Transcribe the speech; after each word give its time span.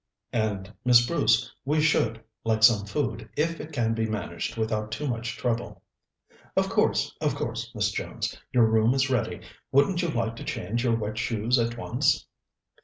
"And, 0.33 0.73
Miss 0.83 1.05
Bruce, 1.05 1.53
we 1.63 1.79
should 1.79 2.23
like 2.43 2.63
some 2.63 2.87
food 2.87 3.29
if 3.37 3.59
it 3.61 3.71
can 3.71 3.93
be 3.93 4.07
managed 4.09 4.57
without 4.57 4.91
too 4.91 5.05
much 5.07 5.37
trouble." 5.37 5.83
"Of 6.57 6.69
course, 6.69 7.15
of 7.21 7.35
course. 7.35 7.71
Miss 7.75 7.91
Jones, 7.91 8.35
your 8.51 8.65
room 8.65 8.95
is 8.95 9.11
ready. 9.11 9.41
Wouldn't 9.71 10.01
you 10.01 10.07
like 10.07 10.35
to 10.37 10.43
change 10.43 10.83
your 10.83 10.95
wet 10.95 11.19
shoes 11.19 11.59
at 11.59 11.77
once?" 11.77 12.25